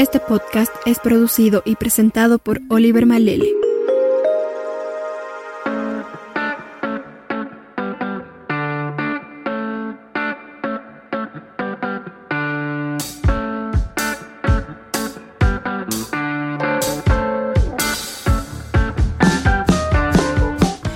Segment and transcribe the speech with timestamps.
[0.00, 3.52] Este podcast es producido y presentado por Oliver Malele.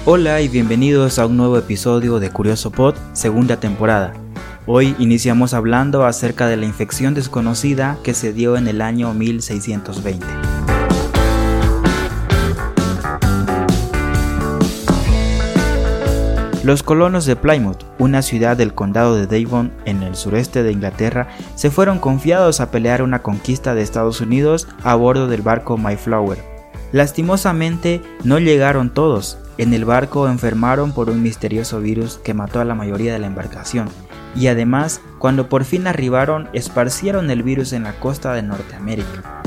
[0.07, 4.24] Hola y bienvenidos a un nuevo episodio de Curioso Pod, segunda temporada.
[4.67, 10.25] Hoy iniciamos hablando acerca de la infección desconocida que se dio en el año 1620.
[16.63, 21.29] Los colonos de Plymouth, una ciudad del condado de Devon en el sureste de Inglaterra,
[21.57, 26.39] se fueron confiados a pelear una conquista de Estados Unidos a bordo del barco Mayflower.
[26.91, 32.65] Lastimosamente no llegaron todos, en el barco enfermaron por un misterioso virus que mató a
[32.65, 33.91] la mayoría de la embarcación,
[34.35, 39.43] y además, cuando por fin arribaron, esparcieron el virus en la costa de Norteamérica.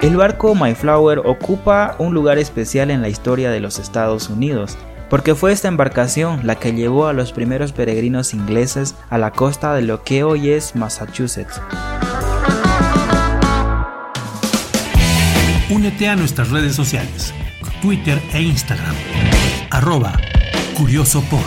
[0.00, 4.78] El barco Mayflower ocupa un lugar especial en la historia de los Estados Unidos,
[5.10, 9.74] porque fue esta embarcación la que llevó a los primeros peregrinos ingleses a la costa
[9.74, 11.60] de lo que hoy es Massachusetts.
[15.70, 17.32] Únete a nuestras redes sociales,
[17.80, 18.96] Twitter e Instagram,
[19.70, 20.18] arroba
[20.76, 21.38] CuriosoPod.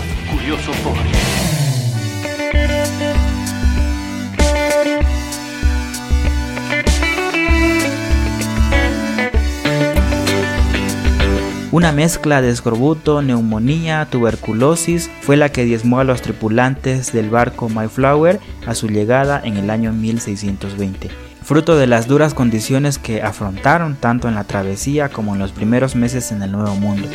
[11.74, 17.68] Una mezcla de escorbuto, neumonía, tuberculosis fue la que diezmó a los tripulantes del barco
[17.68, 21.10] Mayflower a su llegada en el año 1620,
[21.44, 25.96] fruto de las duras condiciones que afrontaron tanto en la travesía como en los primeros
[25.96, 27.08] meses en el Nuevo Mundo.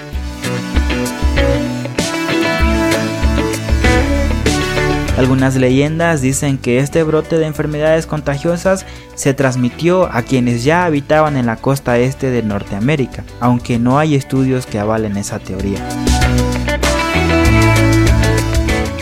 [5.19, 8.86] Algunas leyendas dicen que este brote de enfermedades contagiosas
[9.17, 14.14] se transmitió a quienes ya habitaban en la costa este de Norteamérica, aunque no hay
[14.14, 15.85] estudios que avalen esa teoría.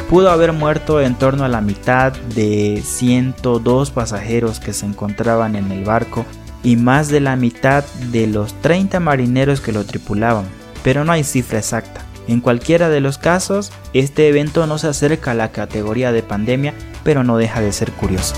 [0.08, 5.72] Pudo haber muerto en torno a la mitad de 102 pasajeros que se encontraban en
[5.72, 6.24] el barco
[6.62, 10.44] y más de la mitad de los 30 marineros que lo tripulaban,
[10.84, 12.02] pero no hay cifra exacta.
[12.28, 16.74] En cualquiera de los casos, este evento no se acerca a la categoría de pandemia,
[17.02, 18.34] pero no deja de ser curioso.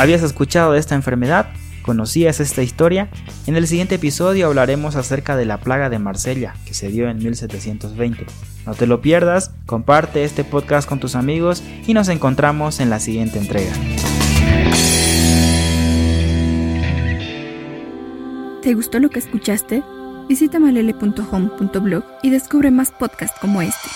[0.00, 1.50] ¿Habías escuchado de esta enfermedad?
[1.82, 3.10] ¿Conocías esta historia?
[3.46, 7.18] En el siguiente episodio hablaremos acerca de la plaga de Marsella, que se dio en
[7.18, 8.24] 1720.
[8.64, 12.98] No te lo pierdas, comparte este podcast con tus amigos y nos encontramos en la
[12.98, 13.74] siguiente entrega.
[18.62, 19.82] ¿Te gustó lo que escuchaste?
[20.30, 23.90] Visita malele.home.blog y descubre más podcasts como este.